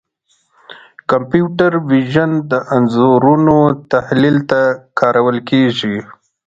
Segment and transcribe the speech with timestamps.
[1.11, 3.57] کمپیوټر وژن د انځورونو
[3.91, 4.61] تحلیل ته
[4.99, 5.95] کارول کېږي.